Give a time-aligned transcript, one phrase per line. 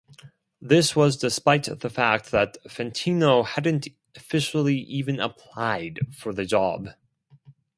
[0.59, 6.87] This was despite the fact that Fantino hadn't officially even applied for the job.